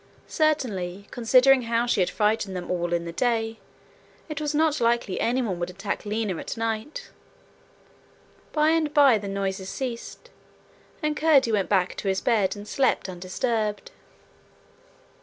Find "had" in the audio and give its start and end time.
1.99-2.09